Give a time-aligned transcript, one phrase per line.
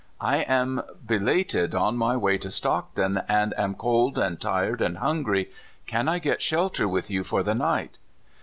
[0.19, 5.51] "I am belated on my way to Stockton, and am cold and tired and hungry.
[5.85, 7.99] Can I get shelter with you for the night?